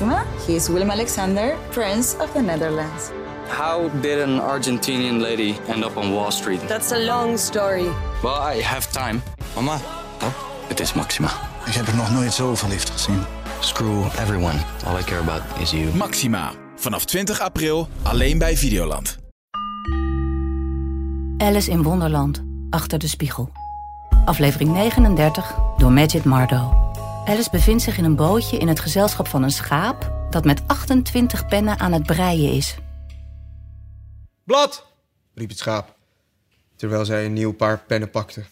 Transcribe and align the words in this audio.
Maxima. 0.00 0.24
He 0.46 0.54
is 0.54 0.68
Willem 0.68 0.90
Alexander, 0.90 1.56
Prince 1.70 2.16
of 2.20 2.32
the 2.32 2.40
Netherlands. 2.40 3.10
How 3.48 3.88
did 4.00 4.18
an 4.20 4.38
Argentinian 4.40 5.20
lady 5.20 5.56
end 5.68 5.84
up 5.84 5.96
on 5.96 6.12
Wall 6.12 6.30
Street? 6.30 6.60
That's 6.68 6.92
a 6.92 6.98
long 6.98 7.38
story. 7.38 7.88
Well, 8.22 8.54
I 8.56 8.62
have 8.62 8.86
time. 8.92 9.22
Mama, 9.54 9.78
Oh, 10.22 10.32
het 10.68 10.80
is 10.80 10.92
Maxima. 10.92 11.28
ik 11.66 11.72
heb 11.74 11.86
er 11.86 11.96
nog 11.96 12.10
nooit 12.12 12.32
zo 12.32 12.54
verliefd 12.54 12.90
gezien. 12.90 13.22
Screw 13.60 14.04
everyone. 14.18 14.58
All 14.86 14.98
I 14.98 15.02
care 15.02 15.20
about 15.20 15.42
is 15.60 15.70
you. 15.70 15.94
Maxima. 15.94 16.52
Vanaf 16.76 17.04
20 17.04 17.40
april 17.40 17.88
alleen 18.02 18.38
bij 18.38 18.56
Videoland. 18.56 19.18
Alice 21.38 21.70
in 21.70 21.82
Wonderland, 21.82 22.42
Achter 22.70 22.98
de 22.98 23.08
Spiegel. 23.08 23.50
Aflevering 24.24 24.70
39 24.72 25.54
door 25.76 25.92
Majid 25.92 26.24
Mardo. 26.24 26.87
Alice 27.28 27.50
bevindt 27.50 27.82
zich 27.82 27.98
in 27.98 28.04
een 28.04 28.16
bootje 28.16 28.58
in 28.58 28.68
het 28.68 28.80
gezelschap 28.80 29.28
van 29.28 29.42
een 29.42 29.50
schaap... 29.50 30.12
dat 30.30 30.44
met 30.44 30.62
28 30.66 31.46
pennen 31.46 31.78
aan 31.78 31.92
het 31.92 32.02
breien 32.02 32.52
is. 32.52 32.76
Blad! 34.44 34.86
riep 35.34 35.48
het 35.48 35.58
schaap, 35.58 35.94
terwijl 36.76 37.04
zij 37.04 37.24
een 37.24 37.32
nieuw 37.32 37.52
paar 37.52 37.78
pennen 37.86 38.10
pakte. 38.10 38.44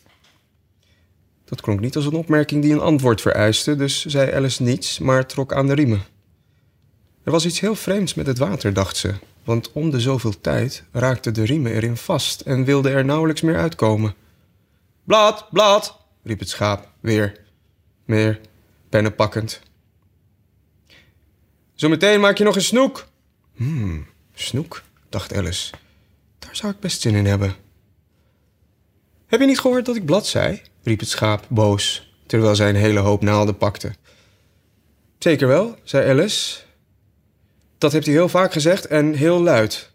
Dat 1.45 1.61
klonk 1.61 1.81
niet 1.81 1.97
als 1.97 2.05
een 2.05 2.15
opmerking 2.15 2.63
die 2.63 2.73
een 2.73 2.81
antwoord 2.81 3.21
vereiste, 3.21 3.77
dus 3.77 4.05
zei 4.05 4.33
Alice 4.33 4.63
niets, 4.63 4.99
maar 4.99 5.27
trok 5.27 5.55
aan 5.55 5.67
de 5.67 5.75
riemen. 5.75 6.03
Er 7.23 7.33
was 7.33 7.47
iets 7.47 7.61
heel 7.61 7.75
vreemds 7.75 8.15
met 8.15 8.27
het 8.27 8.39
water, 8.39 8.73
dacht 8.73 8.97
ze, 8.97 9.15
want 9.45 9.73
om 9.73 9.91
de 9.91 10.01
zoveel 10.01 10.41
tijd 10.41 10.85
raakten 10.93 11.35
de 11.35 11.45
riemen 11.45 11.73
erin 11.73 11.97
vast 11.97 12.41
en 12.41 12.65
wilden 12.65 12.93
er 12.93 13.05
nauwelijks 13.05 13.41
meer 13.41 13.59
uitkomen. 13.59 14.15
Blad, 15.05 15.47
blad, 15.51 15.99
riep 16.23 16.39
het 16.39 16.49
schaap, 16.49 16.89
weer, 17.01 17.41
meer, 18.05 18.41
pennen 18.89 19.15
pakkend. 19.15 19.61
Zometeen 21.75 22.21
maak 22.21 22.39
je 22.39 22.45
nog 22.45 22.55
een 22.55 22.63
snoek. 22.63 23.07
Hmm, 23.55 24.07
snoek, 24.35 24.83
dacht 25.09 25.35
Alice. 25.35 25.75
Daar 26.39 26.57
zou 26.57 26.73
ik 26.73 26.81
best 26.81 27.01
zin 27.01 27.15
in 27.15 27.27
hebben. 27.27 27.55
Heb 29.27 29.41
je 29.41 29.47
niet 29.47 29.61
gehoord 29.61 29.87
dat 29.87 29.97
ik 29.97 30.05
blad 30.05 30.27
zei? 30.27 30.63
riep 30.83 31.01
het 31.01 31.09
schaap 31.09 31.47
boos, 31.49 32.15
terwijl 32.27 32.57
zij 32.57 32.69
een 32.69 32.75
hele 32.75 32.99
hoop 33.01 33.23
naalden 33.23 33.57
pakte. 33.57 33.95
Zeker 35.19 35.49
wel, 35.49 35.79
zei 35.83 36.11
Alice. 36.11 36.61
Dat 37.79 37.93
hebt 37.93 38.05
hij 38.05 38.15
heel 38.15 38.29
vaak 38.29 38.53
gezegd 38.53 38.87
en 38.87 39.15
heel 39.15 39.43
luid. 39.43 39.91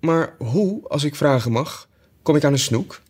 Maar 0.00 0.34
hoe, 0.38 0.88
als 0.88 1.04
ik 1.04 1.14
vragen 1.14 1.52
mag, 1.52 1.88
kom 2.22 2.36
ik 2.36 2.44
aan 2.44 2.52
een 2.52 2.58
snoek? 2.58 3.00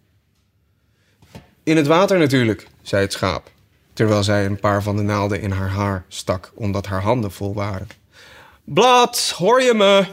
In 1.62 1.76
het 1.76 1.86
water 1.86 2.18
natuurlijk, 2.18 2.66
zei 2.82 3.02
het 3.02 3.12
schaap, 3.12 3.50
terwijl 4.00 4.24
zij 4.24 4.46
een 4.46 4.60
paar 4.60 4.82
van 4.82 4.96
de 4.96 5.02
naalden 5.02 5.40
in 5.40 5.50
haar 5.50 5.68
haar 5.68 6.04
stak, 6.08 6.52
omdat 6.54 6.86
haar 6.86 7.02
handen 7.02 7.32
vol 7.32 7.54
waren. 7.54 7.88
Blad, 8.64 9.34
hoor 9.36 9.62
je 9.62 9.74
me? 9.74 10.06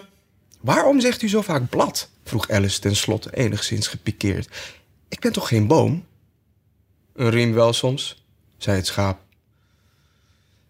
Waarom 0.61 0.99
zegt 0.99 1.21
u 1.21 1.29
zo 1.29 1.41
vaak 1.41 1.69
blad? 1.69 2.09
vroeg 2.23 2.49
Alice 2.49 2.79
tenslotte 2.79 3.35
enigszins 3.35 3.87
gepikeerd. 3.87 4.75
Ik 5.07 5.19
ben 5.19 5.31
toch 5.31 5.47
geen 5.47 5.67
boom? 5.67 6.05
Een 7.13 7.29
riem 7.29 7.53
wel 7.53 7.73
soms, 7.73 8.23
zei 8.57 8.77
het 8.77 8.85
schaap. 8.87 9.19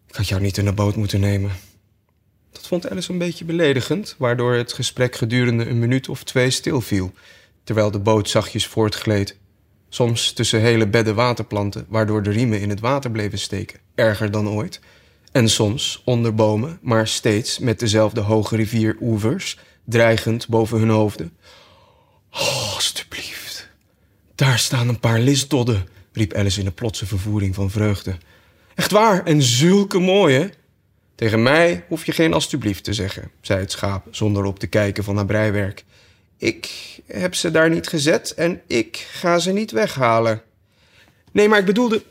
Ik 0.08 0.16
had 0.16 0.28
jou 0.28 0.42
niet 0.42 0.58
in 0.58 0.66
de 0.66 0.74
boot 0.74 0.96
moeten 0.96 1.20
nemen. 1.20 1.52
Dat 2.52 2.68
vond 2.68 2.90
Alice 2.90 3.12
een 3.12 3.18
beetje 3.18 3.46
beledigend, 3.46 4.16
waardoor 4.18 4.54
het 4.54 4.74
gesprek 4.74 5.16
gedurende 5.16 5.66
een 5.66 5.80
minuut 5.80 6.10
of 6.10 6.24
twee 6.24 6.50
stilviel, 6.50 7.14
terwijl 7.64 7.92
de 7.92 8.00
boot 8.00 8.30
zachtjes 8.30 8.68
voortgleed. 8.68 9.38
Soms 9.90 10.32
tussen 10.34 10.62
hele 10.62 10.88
bedden 10.88 11.16
waterplanten, 11.16 11.86
waardoor 11.90 12.24
de 12.24 12.30
riemen 12.30 12.62
in 12.62 12.70
het 12.70 12.80
water 12.80 13.12
bleven 13.12 13.40
steken, 13.40 13.80
erger 13.96 14.32
dan 14.32 14.50
ooit. 14.50 14.80
En 15.32 15.50
soms 15.50 16.02
onder 16.06 16.36
bomen, 16.36 16.80
maar 16.82 17.08
steeds 17.08 17.60
met 17.60 17.80
dezelfde 17.80 18.22
hoge 18.22 18.56
rivieroevers, 18.56 19.58
dreigend 19.86 20.48
boven 20.48 20.80
hun 20.80 20.90
hoofden. 20.90 21.38
Oh, 22.32 22.74
alstublieft. 22.74 23.70
Daar 24.36 24.60
staan 24.60 24.88
een 24.88 25.00
paar 25.00 25.20
lisdodden, 25.20 25.88
riep 26.12 26.34
Alice 26.34 26.60
in 26.60 26.66
een 26.66 26.74
plotse 26.74 27.06
vervoering 27.06 27.56
van 27.56 27.70
vreugde. 27.70 28.18
Echt 28.76 28.92
waar, 28.92 29.26
en 29.26 29.42
zulke 29.42 30.00
mooie. 30.00 30.50
Tegen 31.16 31.44
mij 31.44 31.86
hoef 31.88 32.06
je 32.06 32.12
geen 32.12 32.34
alstublieft 32.34 32.84
te 32.84 32.94
zeggen, 32.94 33.32
zei 33.42 33.60
het 33.60 33.72
schaap 33.72 34.08
zonder 34.12 34.44
op 34.44 34.60
te 34.60 34.68
kijken 34.68 35.04
van 35.04 35.16
haar 35.16 35.26
breiwerk. 35.26 35.86
Ik 36.38 36.98
heb 37.06 37.36
ze 37.36 37.52
daar 37.52 37.70
niet 37.70 37.88
gezet 37.88 38.34
en 38.34 38.62
ik 38.68 39.08
ga 39.12 39.40
ze 39.40 39.52
niet 39.52 39.72
weghalen. 39.72 40.42
Nee, 41.32 41.50
maar 41.50 41.60
ik 41.60 41.66
bedoelde, 41.66 42.04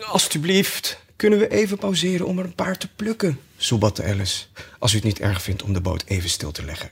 alstublieft, 0.00 1.00
kunnen 1.16 1.38
we 1.38 1.48
even 1.48 1.78
pauzeren 1.78 2.26
om 2.26 2.38
er 2.38 2.44
een 2.44 2.54
paar 2.54 2.78
te 2.78 2.88
plukken? 2.96 3.40
soebatte 3.56 4.04
Alice, 4.04 4.44
als 4.78 4.92
u 4.92 4.94
het 4.94 5.04
niet 5.04 5.20
erg 5.20 5.42
vindt 5.42 5.62
om 5.62 5.72
de 5.72 5.80
boot 5.80 6.04
even 6.06 6.30
stil 6.30 6.52
te 6.52 6.64
leggen. 6.64 6.90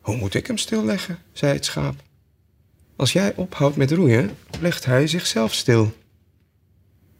Hoe 0.00 0.16
moet 0.16 0.34
ik 0.34 0.46
hem 0.46 0.58
stilleggen? 0.58 1.18
zei 1.32 1.52
het 1.52 1.64
schaap. 1.64 2.02
Als 2.96 3.12
jij 3.12 3.32
ophoudt 3.36 3.76
met 3.76 3.90
roeien, 3.90 4.36
legt 4.60 4.84
hij 4.84 5.06
zichzelf 5.06 5.54
stil. 5.54 5.96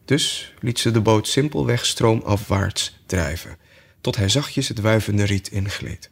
Dus 0.05 0.55
liet 0.61 0.79
ze 0.79 0.91
de 0.91 1.01
boot 1.01 1.29
simpelweg 1.29 1.87
stroomafwaarts 1.87 3.01
drijven, 3.07 3.57
tot 4.01 4.17
hij 4.17 4.29
zachtjes 4.29 4.69
het 4.69 4.81
wuivende 4.81 5.25
riet 5.25 5.49
ingleed. 5.51 6.11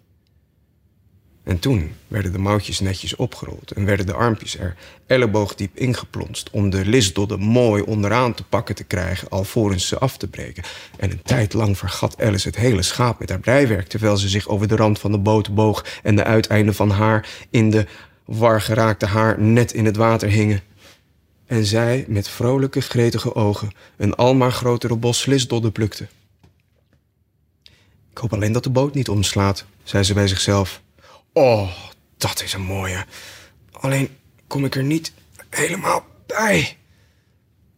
En 1.49 1.59
toen 1.59 1.93
werden 2.09 2.33
de 2.33 2.39
mouwtjes 2.39 2.81
netjes 2.81 3.17
opgerold 3.17 3.71
en 3.71 3.85
werden 3.85 4.07
de 4.07 4.13
armpjes 4.13 4.59
er 4.59 4.77
elleboogdiep 5.07 5.77
ingeplonst 5.77 6.51
om 6.51 6.71
de 6.71 6.87
lisdodden 6.87 7.41
mooi 7.41 7.83
onderaan 7.83 8.35
te 8.35 8.45
pakken 8.45 8.75
te 8.75 8.85
krijgen 8.85 9.29
alvorens 9.29 9.87
ze 9.89 9.99
af 9.99 10.17
te 10.17 10.29
breken. 10.29 10.63
En 10.97 11.11
een 11.11 11.23
tijd 11.23 11.53
lang 11.53 11.79
vergat 11.79 12.23
Alice 12.23 12.49
het 12.49 12.57
hele 12.57 12.83
schaap 12.83 13.19
met 13.19 13.29
haar 13.29 13.41
breiwerk 13.41 13.89
terwijl 13.89 14.17
ze 14.17 14.29
zich 14.29 14.49
over 14.49 14.69
de 14.69 14.77
rand 14.77 14.99
van 14.99 15.13
de 15.13 15.19
boot 15.19 15.55
boog 15.55 15.85
en 16.03 16.17
de 16.17 16.25
uiteinden 16.25 16.75
van 16.75 16.91
haar 16.91 17.29
in 17.51 17.71
de 17.71 17.87
war 18.25 18.61
geraakte 18.61 19.07
haar 19.07 19.41
net 19.41 19.73
in 19.73 19.85
het 19.85 19.97
water 19.97 20.29
hingen. 20.29 20.63
En 21.47 21.65
zij 21.65 22.05
met 22.09 22.29
vrolijke, 22.29 22.81
gretige 22.81 23.35
ogen 23.35 23.71
een 23.97 24.15
almaar 24.15 24.53
grotere 24.53 24.97
bos 24.97 25.27
lisdodden 25.27 25.73
plukte. 25.73 26.09
Ik 28.11 28.19
hoop 28.19 28.33
alleen 28.33 28.53
dat 28.53 28.65
de 28.65 28.71
boot 28.71 28.95
niet 28.95 29.09
omslaat, 29.09 29.65
zei 29.83 30.03
ze 30.03 30.15
bij 30.15 30.29
zichzelf. 30.29 30.81
Oh, 31.39 31.69
dat 32.17 32.43
is 32.43 32.53
een 32.53 32.63
mooie. 32.63 33.05
Alleen 33.73 34.17
kom 34.47 34.65
ik 34.65 34.75
er 34.75 34.83
niet 34.83 35.13
helemaal 35.51 36.05
bij. 36.27 36.77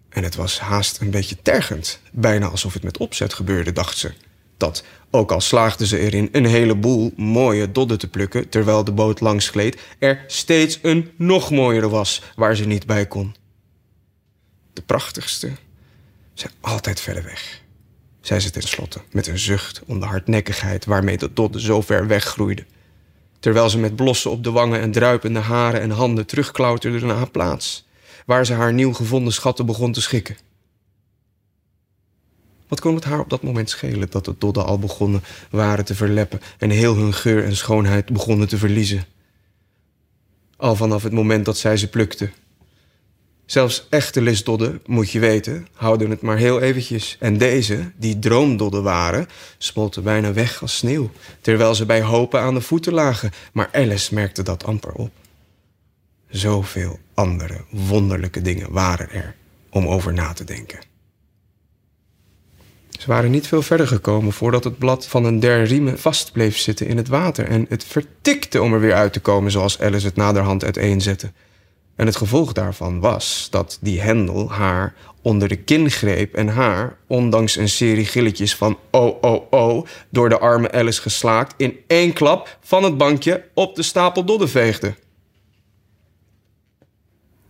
En 0.09 0.23
het 0.23 0.35
was 0.35 0.59
haast 0.59 1.01
een 1.01 1.11
beetje 1.11 1.43
tergend. 1.43 2.01
Bijna 2.13 2.47
alsof 2.47 2.73
het 2.73 2.83
met 2.83 2.99
opzet 2.99 3.35
gebeurde, 3.35 3.73
dacht 3.73 3.97
ze. 3.97 4.13
Dat, 4.57 4.85
ook 5.11 5.33
al 5.33 5.41
slaagde 5.41 5.87
ze 5.87 5.99
erin 5.99 6.29
een 6.33 6.45
heleboel 6.45 7.13
mooie 7.17 7.73
dodden 7.73 7.99
te 7.99 8.09
plukken... 8.09 8.49
terwijl 8.49 8.85
de 8.85 8.93
boot 8.93 9.21
langs 9.21 9.49
gleed, 9.49 9.81
er 9.99 10.25
steeds 10.27 10.79
een 10.83 11.11
nog 11.17 11.51
mooiere 11.51 11.89
was... 11.89 12.23
waar 12.37 12.57
ze 12.57 12.67
niet 12.67 12.87
bij 12.87 13.07
kon. 13.07 13.35
De 14.73 14.83
prachtigste 14.83 15.51
zijn 16.35 16.53
altijd 16.61 17.01
verder 17.01 17.23
weg, 17.25 17.63
zei 18.21 18.41
ze 18.41 18.51
tenslotte... 18.51 19.01
met 19.11 19.27
een 19.27 19.39
zucht 19.39 19.83
om 19.87 20.01
de 20.01 20.07
hardnekkigheid 20.07 20.85
waarmee 20.85 21.17
de 21.17 21.33
dodden 21.33 21.61
zo 21.61 21.81
ver 21.81 22.07
weggroeide 22.07 22.65
terwijl 23.41 23.71
ze 23.71 23.79
met 23.79 23.97
blossen 23.97 24.31
op 24.31 24.45
de 24.45 24.51
wangen 24.51 24.81
en 24.81 24.93
druipende 24.93 25.39
haren 25.39 25.81
en 25.81 25.91
handen 25.91 26.27
terugklauterde 26.27 27.07
naar 27.07 27.17
haar 27.17 27.31
plaats, 27.31 27.87
waar 28.27 28.47
ze 28.47 28.53
haar 28.53 28.73
nieuw 28.73 28.93
gevonden 28.93 29.33
schatten 29.33 29.67
begon 29.67 29.93
te 29.93 30.01
schikken. 30.01 30.37
Wat 32.69 32.81
kon 32.81 32.95
het 32.95 33.05
haar 33.05 33.21
op 33.21 33.31
dat 33.31 33.43
moment 33.43 33.71
schelen 33.71 34.11
dat 34.11 34.25
de 34.25 34.35
dodden 34.39 34.65
al 34.65 34.79
begonnen 34.79 35.23
waren 35.51 35.85
te 35.85 35.95
verleppen 35.95 36.41
en 36.59 36.71
heel 36.71 36.97
hun 36.97 37.15
geur 37.15 37.45
en 37.45 37.57
schoonheid 37.57 38.13
begonnen 38.13 38.49
te 38.49 38.59
verliezen? 38.59 39.05
Al 40.57 40.77
vanaf 40.77 41.03
het 41.03 41.13
moment 41.13 41.45
dat 41.45 41.59
zij 41.59 41.77
ze 41.77 41.89
plukte. 41.89 42.31
Zelfs 43.51 43.87
echte 43.89 44.21
lisdodden, 44.21 44.81
moet 44.87 45.11
je 45.11 45.19
weten, 45.19 45.67
houden 45.73 46.11
het 46.11 46.21
maar 46.21 46.37
heel 46.37 46.61
eventjes. 46.61 47.17
En 47.21 47.39
deze, 47.39 47.93
die 47.97 48.19
droomdodden 48.19 48.83
waren, 48.83 49.27
smolten 49.59 50.03
bijna 50.03 50.33
weg 50.33 50.63
als 50.63 50.77
sneeuw... 50.77 51.11
terwijl 51.41 51.75
ze 51.75 51.87
bij 51.87 52.03
hopen 52.03 52.41
aan 52.41 52.55
de 52.55 52.61
voeten 52.61 52.93
lagen. 52.93 53.31
Maar 53.53 53.69
Alice 53.73 54.15
merkte 54.15 54.43
dat 54.43 54.65
amper 54.65 54.93
op. 54.93 55.11
Zoveel 56.29 56.99
andere 57.15 57.65
wonderlijke 57.71 58.43
dingen 58.43 58.73
waren 58.73 59.11
er 59.11 59.35
om 59.71 59.87
over 59.87 60.13
na 60.13 60.33
te 60.33 60.45
denken. 60.45 60.79
Ze 62.91 63.07
waren 63.07 63.31
niet 63.31 63.47
veel 63.47 63.63
verder 63.63 63.87
gekomen 63.87 64.33
voordat 64.33 64.65
het 64.65 64.79
blad 64.79 65.07
van 65.07 65.25
een 65.25 65.41
der 65.41 65.65
riemen 65.65 65.99
vast 65.99 66.33
bleef 66.33 66.59
zitten 66.59 66.87
in 66.87 66.97
het 66.97 67.09
water... 67.09 67.47
en 67.47 67.67
het 67.69 67.85
vertikte 67.85 68.63
om 68.63 68.73
er 68.73 68.81
weer 68.81 68.95
uit 68.95 69.13
te 69.13 69.21
komen 69.21 69.51
zoals 69.51 69.81
Alice 69.81 70.07
het 70.07 70.17
naderhand 70.17 70.65
uiteenzette... 70.65 71.33
En 72.01 72.07
het 72.07 72.17
gevolg 72.17 72.53
daarvan 72.53 73.01
was 73.01 73.49
dat 73.51 73.79
die 73.81 74.01
hendel 74.01 74.51
haar 74.51 74.95
onder 75.23 75.49
de 75.49 75.57
kin 75.57 75.91
greep 75.91 76.35
en 76.35 76.49
haar, 76.49 76.97
ondanks 77.07 77.57
een 77.57 77.69
serie 77.69 78.05
gilletjes 78.05 78.57
van 78.57 78.79
oh 78.91 79.19
oh 79.21 79.47
oh, 79.51 79.87
door 80.09 80.29
de 80.29 80.39
arme 80.39 80.73
Alice 80.73 81.01
geslaakt, 81.01 81.55
in 81.57 81.79
één 81.87 82.13
klap 82.13 82.59
van 82.61 82.83
het 82.83 82.97
bankje 82.97 83.45
op 83.55 83.75
de 83.75 83.83
stapel 83.83 84.25
dodden 84.25 84.49
veegde. 84.49 84.95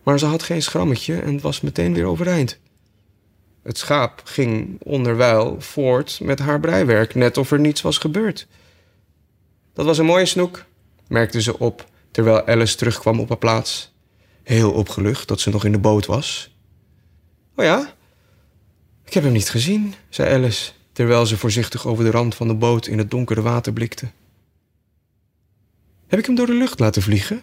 Maar 0.02 0.18
ze 0.18 0.26
had 0.26 0.42
geen 0.42 0.62
schrammetje 0.62 1.20
en 1.20 1.40
was 1.40 1.60
meteen 1.60 1.94
weer 1.94 2.06
overeind. 2.06 2.58
Het 3.62 3.78
schaap 3.78 4.20
ging 4.24 4.80
onderwijl 4.82 5.60
voort 5.60 6.20
met 6.22 6.38
haar 6.38 6.60
breiwerk, 6.60 7.14
net 7.14 7.36
of 7.36 7.50
er 7.50 7.60
niets 7.60 7.80
was 7.80 7.98
gebeurd. 7.98 8.46
Dat 9.74 9.86
was 9.86 9.98
een 9.98 10.06
mooie 10.06 10.26
snoek, 10.26 10.64
merkte 11.08 11.42
ze 11.42 11.58
op 11.58 11.84
terwijl 12.10 12.46
Alice 12.46 12.76
terugkwam 12.76 13.20
op 13.20 13.28
haar 13.28 13.38
plaats. 13.38 13.89
Heel 14.50 14.72
opgelucht 14.72 15.28
dat 15.28 15.40
ze 15.40 15.50
nog 15.50 15.64
in 15.64 15.72
de 15.72 15.78
boot 15.78 16.06
was. 16.06 16.54
Oh 17.56 17.64
ja? 17.64 17.94
Ik 19.04 19.12
heb 19.12 19.22
hem 19.22 19.32
niet 19.32 19.50
gezien, 19.50 19.94
zei 20.08 20.34
Alice, 20.34 20.72
terwijl 20.92 21.26
ze 21.26 21.36
voorzichtig 21.36 21.86
over 21.86 22.04
de 22.04 22.10
rand 22.10 22.34
van 22.34 22.48
de 22.48 22.54
boot 22.54 22.86
in 22.86 22.98
het 22.98 23.10
donkere 23.10 23.42
water 23.42 23.72
blikte. 23.72 24.10
Heb 26.06 26.18
ik 26.18 26.26
hem 26.26 26.34
door 26.34 26.46
de 26.46 26.54
lucht 26.54 26.78
laten 26.78 27.02
vliegen? 27.02 27.42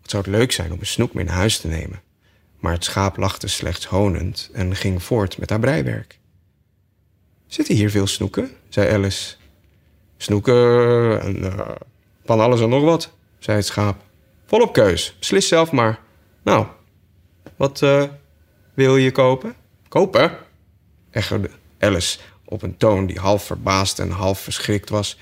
Wat 0.00 0.10
zou 0.10 0.22
het 0.22 0.32
leuk 0.32 0.52
zijn 0.52 0.72
om 0.72 0.78
een 0.80 0.86
snoek 0.86 1.14
mee 1.14 1.24
naar 1.24 1.34
huis 1.34 1.58
te 1.58 1.68
nemen. 1.68 2.02
Maar 2.58 2.72
het 2.72 2.84
schaap 2.84 3.16
lachte 3.16 3.48
slechts 3.48 3.86
honend 3.86 4.50
en 4.52 4.76
ging 4.76 5.02
voort 5.02 5.38
met 5.38 5.50
haar 5.50 5.60
breiwerk. 5.60 6.18
Zitten 7.46 7.74
hier 7.74 7.90
veel 7.90 8.06
snoeken? 8.06 8.50
zei 8.68 8.94
Alice. 8.94 9.34
Snoeken 10.16 11.20
en 11.20 11.36
uh, 11.36 11.70
van 12.24 12.40
alles 12.40 12.60
en 12.60 12.68
nog 12.68 12.82
wat, 12.82 13.12
zei 13.38 13.56
het 13.56 13.66
schaap. 13.66 14.08
Volop 14.50 14.72
keus, 14.72 15.14
beslis 15.18 15.48
zelf 15.48 15.72
maar. 15.72 16.00
Nou, 16.42 16.66
wat 17.56 17.80
uh, 17.80 18.04
wil 18.74 18.96
je 18.96 19.10
kopen? 19.10 19.54
Kopen? 19.88 20.38
echoede 21.10 21.50
Alice 21.78 22.18
op 22.44 22.62
een 22.62 22.76
toon 22.76 23.06
die 23.06 23.18
half 23.18 23.44
verbaasd 23.44 23.98
en 23.98 24.10
half 24.10 24.40
verschrikt 24.40 24.88
was. 24.88 25.18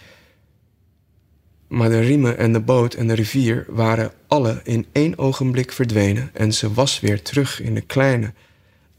Maar 1.67 1.89
de 1.89 2.01
riemen 2.01 2.39
en 2.39 2.53
de 2.53 2.61
boot 2.61 2.95
en 2.95 3.07
de 3.07 3.15
rivier 3.15 3.65
waren 3.69 4.13
alle 4.27 4.61
in 4.65 4.87
één 4.93 5.19
ogenblik 5.19 5.73
verdwenen 5.73 6.31
en 6.33 6.53
ze 6.53 6.73
was 6.73 7.01
weer 7.01 7.23
terug 7.23 7.61
in 7.61 7.75
de 7.75 7.81
kleine, 7.81 8.33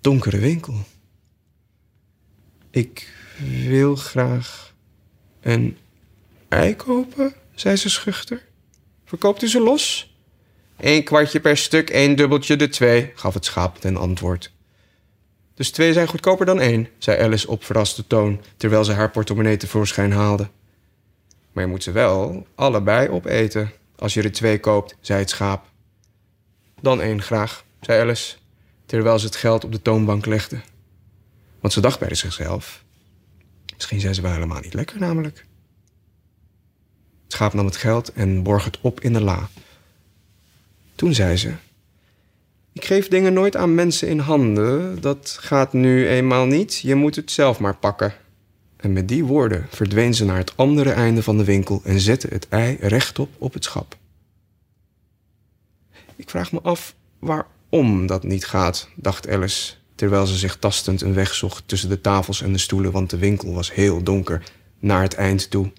donkere 0.01 0.39
winkel. 0.39 0.75
Ik 2.71 3.13
wil 3.67 3.95
graag 3.95 4.73
een 5.41 5.77
ei 6.49 6.75
kopen, 6.75 7.33
zei 7.53 7.75
ze 7.75 7.89
schuchter. 7.89 8.45
Verkoopt 9.05 9.41
u 9.41 9.47
ze 9.47 9.59
los? 9.59 10.07
Eén 10.79 11.03
kwartje 11.03 11.39
per 11.39 11.57
stuk, 11.57 11.89
één 11.89 12.15
dubbeltje 12.15 12.55
de 12.55 12.69
twee, 12.69 13.11
gaf 13.15 13.33
het 13.33 13.45
schaap 13.45 13.77
ten 13.77 13.97
antwoord. 13.97 14.51
Dus 15.53 15.71
twee 15.71 15.93
zijn 15.93 16.07
goedkoper 16.07 16.45
dan 16.45 16.59
één, 16.59 16.87
zei 16.97 17.21
Alice 17.21 17.47
op 17.47 17.63
verraste 17.63 18.07
toon, 18.07 18.41
terwijl 18.57 18.83
ze 18.83 18.91
haar 18.91 19.11
portemonnee 19.11 19.57
tevoorschijn 19.57 20.11
haalde. 20.11 20.49
Maar 21.51 21.63
je 21.63 21.69
moet 21.69 21.83
ze 21.83 21.91
wel 21.91 22.47
allebei 22.55 23.09
opeten. 23.09 23.71
Als 23.95 24.13
je 24.13 24.21
er 24.21 24.31
twee 24.31 24.59
koopt, 24.59 24.95
zei 25.01 25.19
het 25.19 25.29
schaap. 25.29 25.65
Dan 26.81 27.01
één 27.01 27.21
graag, 27.21 27.65
zei 27.81 28.01
Alice, 28.01 28.35
terwijl 28.85 29.19
ze 29.19 29.25
het 29.25 29.35
geld 29.35 29.63
op 29.63 29.71
de 29.71 29.81
toonbank 29.81 30.25
legde. 30.25 30.61
Want 31.59 31.73
ze 31.73 31.81
dacht 31.81 31.99
bij 31.99 32.15
zichzelf. 32.15 32.83
Misschien 33.75 33.99
zijn 33.99 34.15
ze 34.15 34.21
wel 34.21 34.31
helemaal 34.31 34.61
niet 34.61 34.73
lekker, 34.73 34.99
namelijk. 34.99 35.45
Het 37.23 37.33
schaap 37.33 37.53
nam 37.53 37.65
het 37.65 37.77
geld 37.77 38.13
en 38.13 38.43
borg 38.43 38.65
het 38.65 38.77
op 38.81 39.01
in 39.01 39.13
de 39.13 39.21
la. 39.21 39.49
Toen 41.00 41.13
zei 41.13 41.38
ze: 41.38 41.54
Ik 42.74 42.86
geef 42.86 43.07
dingen 43.07 43.34
nooit 43.34 43.56
aan 43.56 43.75
mensen 43.75 44.07
in 44.07 44.19
handen. 44.19 45.01
Dat 45.01 45.38
gaat 45.40 45.74
nu 45.74 46.07
eenmaal 46.07 46.46
niet. 46.46 46.80
Je 46.80 46.96
moet 46.96 47.16
het 47.16 47.31
zelf 47.31 47.60
maar 47.60 47.75
pakken. 47.75 48.13
En 48.78 48.94
met 48.94 49.07
die 49.07 49.25
woorden 49.25 49.68
verdween 49.69 50.13
ze 50.13 50.25
naar 50.25 50.38
het 50.38 50.57
andere 50.57 50.92
einde 50.92 51.24
van 51.24 51.38
de 51.38 51.44
winkel 51.44 51.81
en 51.84 52.00
zette 52.00 52.28
het 52.28 52.48
ei 52.50 52.78
rechtop 52.80 53.30
op 53.38 53.54
het 53.54 53.63
schap. 53.63 53.98
Ik 56.16 56.30
vraag 56.30 56.51
me 56.51 56.62
af 56.62 56.96
waarom 57.19 58.07
dat 58.07 58.24
niet 58.24 58.46
gaat, 58.46 58.90
dacht 58.96 59.30
Alice, 59.30 59.74
terwijl 59.96 60.25
ze 60.25 60.38
zich 60.38 60.57
tastend 60.57 61.01
een 61.01 61.13
weg 61.13 61.34
zocht 61.34 61.63
tussen 61.66 61.90
de 61.90 62.01
tafels 62.01 62.42
en 62.42 62.51
de 62.51 62.60
stoelen, 62.60 62.92
want 62.92 63.10
de 63.10 63.18
winkel 63.18 63.54
was 63.54 63.74
heel 63.74 64.04
donker, 64.04 64.44
naar 64.80 65.01
het 65.01 65.13
eind 65.13 65.50
toe. 65.50 65.72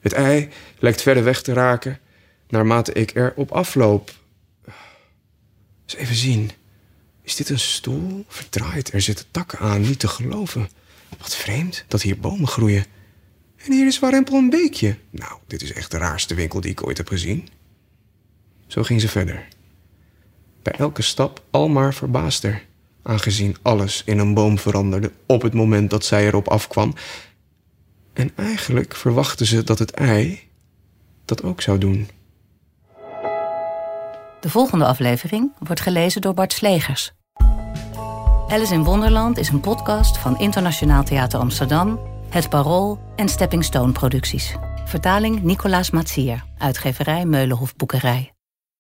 Het 0.00 0.12
ei 0.12 0.48
lijkt 0.78 1.02
verder 1.02 1.24
weg 1.24 1.42
te 1.42 1.52
raken 1.52 2.00
naarmate 2.52 2.92
ik 2.92 3.14
er 3.14 3.32
op 3.36 3.50
afloop. 3.50 4.12
Eens 5.84 5.94
even 5.94 6.14
zien. 6.14 6.50
Is 7.22 7.36
dit 7.36 7.48
een 7.48 7.58
stoel? 7.58 8.24
Verdraaid, 8.28 8.92
er 8.92 9.00
zitten 9.00 9.26
takken 9.30 9.58
aan, 9.58 9.80
niet 9.80 9.98
te 9.98 10.08
geloven. 10.08 10.68
Wat 11.18 11.36
vreemd 11.36 11.84
dat 11.88 12.02
hier 12.02 12.18
bomen 12.18 12.48
groeien. 12.48 12.84
En 13.56 13.72
hier 13.72 13.86
is 13.86 13.98
warempel 13.98 14.38
een 14.38 14.50
beekje. 14.50 14.96
Nou, 15.10 15.38
dit 15.46 15.62
is 15.62 15.72
echt 15.72 15.90
de 15.90 15.98
raarste 15.98 16.34
winkel 16.34 16.60
die 16.60 16.70
ik 16.70 16.86
ooit 16.86 16.96
heb 16.96 17.08
gezien. 17.08 17.48
Zo 18.66 18.82
ging 18.82 19.00
ze 19.00 19.08
verder. 19.08 19.48
Bij 20.62 20.72
elke 20.72 21.02
stap 21.02 21.42
al 21.50 21.68
maar 21.68 21.94
verbaasder, 21.94 22.66
aangezien 23.02 23.56
alles 23.62 24.02
in 24.04 24.18
een 24.18 24.34
boom 24.34 24.58
veranderde 24.58 25.12
op 25.26 25.42
het 25.42 25.54
moment 25.54 25.90
dat 25.90 26.04
zij 26.04 26.26
erop 26.26 26.48
afkwam. 26.48 26.94
En 28.12 28.30
eigenlijk 28.36 28.94
verwachtte 28.94 29.46
ze 29.46 29.62
dat 29.62 29.78
het 29.78 29.90
ei 29.90 30.40
dat 31.24 31.42
ook 31.42 31.60
zou 31.60 31.78
doen. 31.78 32.08
De 34.42 34.50
volgende 34.50 34.84
aflevering 34.84 35.52
wordt 35.58 35.80
gelezen 35.80 36.20
door 36.20 36.34
Bart 36.34 36.52
Slegers. 36.52 37.12
Alice 38.48 38.74
in 38.74 38.84
Wonderland 38.84 39.38
is 39.38 39.48
een 39.48 39.60
podcast 39.60 40.18
van 40.18 40.38
Internationaal 40.38 41.02
Theater 41.02 41.40
Amsterdam, 41.40 42.00
Het 42.28 42.48
Parool 42.48 43.00
en 43.16 43.28
Stepping 43.28 43.64
Stone 43.64 43.92
Producties. 43.92 44.56
Vertaling 44.84 45.42
Nicolaas 45.42 45.90
Matsier, 45.90 46.44
uitgeverij 46.58 47.24
Meulenhof 47.24 47.76
Boekerij. 47.76 48.32